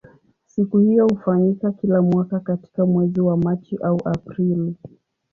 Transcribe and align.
Siku 0.45 0.77
hiyo 0.77 1.07
hufanyika 1.07 1.71
kila 1.71 2.01
mwaka 2.01 2.39
katika 2.39 2.85
mwezi 2.85 3.21
wa 3.21 3.37
Machi 3.37 3.77
au 3.77 3.99
Aprili. 4.09 4.75